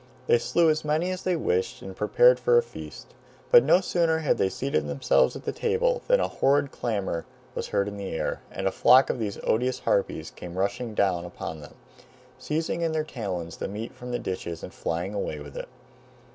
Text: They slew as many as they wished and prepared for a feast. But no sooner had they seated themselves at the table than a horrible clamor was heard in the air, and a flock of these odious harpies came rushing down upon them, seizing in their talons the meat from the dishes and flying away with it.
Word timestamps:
They 0.25 0.39
slew 0.39 0.67
as 0.71 0.83
many 0.83 1.11
as 1.11 1.21
they 1.21 1.35
wished 1.35 1.83
and 1.83 1.95
prepared 1.95 2.39
for 2.39 2.57
a 2.57 2.63
feast. 2.63 3.13
But 3.51 3.63
no 3.63 3.81
sooner 3.81 4.17
had 4.17 4.39
they 4.39 4.49
seated 4.49 4.87
themselves 4.87 5.35
at 5.35 5.45
the 5.45 5.51
table 5.51 6.01
than 6.07 6.19
a 6.19 6.27
horrible 6.27 6.69
clamor 6.69 7.27
was 7.53 7.67
heard 7.67 7.87
in 7.87 7.97
the 7.97 8.07
air, 8.09 8.41
and 8.49 8.65
a 8.65 8.71
flock 8.71 9.11
of 9.11 9.19
these 9.19 9.37
odious 9.43 9.81
harpies 9.81 10.31
came 10.31 10.57
rushing 10.57 10.95
down 10.95 11.23
upon 11.23 11.61
them, 11.61 11.75
seizing 12.39 12.81
in 12.81 12.93
their 12.93 13.03
talons 13.03 13.57
the 13.57 13.67
meat 13.67 13.93
from 13.93 14.09
the 14.09 14.17
dishes 14.17 14.63
and 14.63 14.73
flying 14.73 15.13
away 15.13 15.37
with 15.39 15.55
it. 15.55 15.69